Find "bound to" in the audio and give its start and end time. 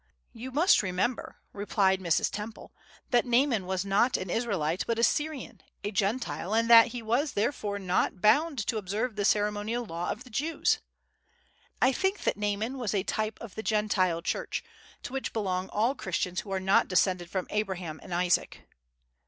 8.19-8.77